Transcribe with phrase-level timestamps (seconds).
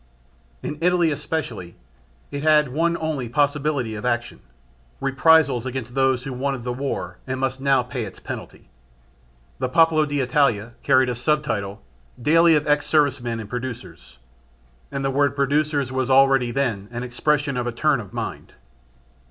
[0.63, 1.75] In Italy especially,
[2.31, 4.39] it had one only possibility of action:
[4.99, 8.71] reprisals against those who had wanted the War and must now pay its penalty.
[9.59, 11.83] The Popolo d'Italia carried as sub title
[12.19, 14.17] "daily of ex service men and producers,"
[14.91, 18.53] and the word producers was already then the expression of a turn of mind.